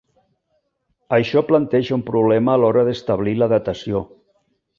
[1.17, 4.03] Això planteja un problema a l'hora d'establir la datació.